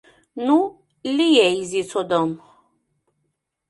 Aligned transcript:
Ну, 0.45 0.57
лие 1.15 1.47
изи 1.61 1.81
содом! 1.91 2.29